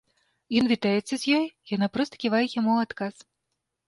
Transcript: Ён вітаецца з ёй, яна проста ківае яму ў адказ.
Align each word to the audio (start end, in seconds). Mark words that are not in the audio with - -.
Ён 0.59 0.69
вітаецца 0.69 1.13
з 1.23 1.35
ёй, 1.39 1.45
яна 1.75 1.89
проста 1.97 2.13
ківае 2.23 2.41
яму 2.59 2.71
ў 2.75 2.79
адказ. 2.89 3.15